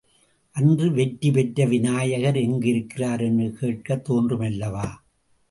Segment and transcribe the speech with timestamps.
[0.51, 4.87] அன்று வெற்றி பெற்ற விநாயகர் எங்கிருக்கிறார் என்று கேட்கத் தோன்றுமல்லவா.